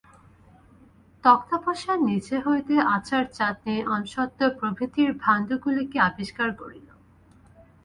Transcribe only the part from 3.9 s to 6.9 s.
আমসত্ত্ব প্রভৃতির ভাণ্ডগুলিকে আবিষ্কার করিল।